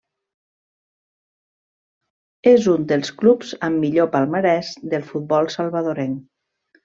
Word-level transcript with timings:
És 2.53 2.71
un 2.71 2.87
dels 2.93 3.13
clubs 3.21 3.53
amb 3.69 3.79
millor 3.83 4.09
palmarès 4.17 4.71
del 4.95 5.07
futbol 5.13 5.53
salvadorenc. 5.59 6.19